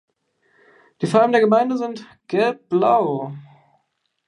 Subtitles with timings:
[1.03, 3.35] Die Farben der Gemeinde sind: Gelb-Blau.